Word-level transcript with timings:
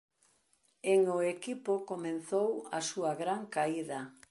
En 0.93 0.99
o 1.15 1.17
equipo 1.35 1.73
comezou 1.91 2.49
a 2.77 2.79
súa 2.89 3.11
gran 3.21 3.41
caída. 3.55 3.99